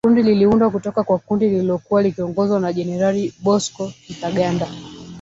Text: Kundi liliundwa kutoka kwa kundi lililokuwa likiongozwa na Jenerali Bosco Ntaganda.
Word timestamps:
Kundi 0.05 0.23
liliundwa 0.23 0.69
kutoka 0.71 1.03
kwa 1.03 1.19
kundi 1.19 1.49
lililokuwa 1.49 2.01
likiongozwa 2.01 2.59
na 2.59 2.73
Jenerali 2.73 3.33
Bosco 3.43 3.93
Ntaganda. 4.17 4.67